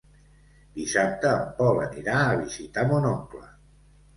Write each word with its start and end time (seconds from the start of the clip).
Dissabte 0.77 1.33
en 1.33 1.45
Pol 1.59 1.81
anirà 1.83 2.17
a 2.23 2.35
visitar 2.41 2.87
mon 2.95 3.07
oncle. 3.15 3.47